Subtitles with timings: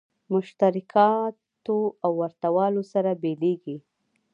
[0.33, 3.77] مشترکاتو او ورته والو سره بېلېږي.